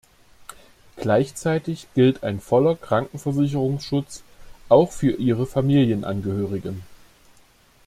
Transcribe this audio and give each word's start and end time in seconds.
Gleichzeitig 0.97 1.85
gilt 1.93 2.23
ein 2.23 2.39
voller 2.39 2.75
Krankenversicherungsschutz 2.75 4.23
auch 4.67 4.91
für 4.91 5.11
ihre 5.11 5.45
Familienangehörigen. 5.45 6.81